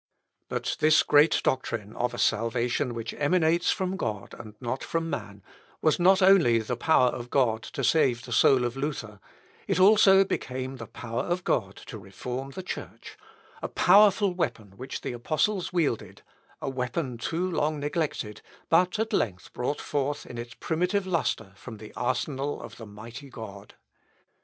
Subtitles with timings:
[0.49, 5.43] But this great doctrine of a salvation which emanates from God and not from man,
[5.79, 9.19] was not only the power of God to save the soul of Luther,
[9.67, 13.15] it also became the power of God to reform the Church;
[13.61, 16.23] a powerful weapon which the apostles wielded,
[16.63, 21.77] a weapon too long neglected, but at length brought forth in its primitive lustre from
[21.77, 23.75] the arsenal of the mighty God.